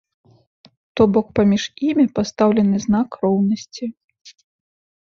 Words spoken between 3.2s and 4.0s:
роўнасці.